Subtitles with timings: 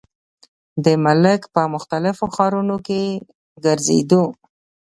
[0.83, 3.01] د ملک پۀ مختلفو ښارونو کښې
[3.65, 4.23] ګرزيدو۔